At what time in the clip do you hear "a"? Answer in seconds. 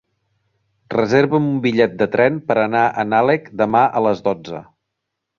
2.87-3.05, 3.99-4.03